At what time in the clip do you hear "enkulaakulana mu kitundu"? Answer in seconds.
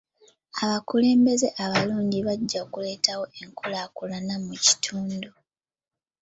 3.41-5.29